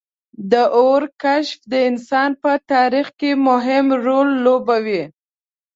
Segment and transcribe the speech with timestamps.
[0.51, 5.01] •د اور کشف د انسان په تاریخ کې مهم رول لوبولی.